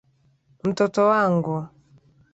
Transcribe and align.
Mtoto 0.63 1.05
wangu. 1.07 1.65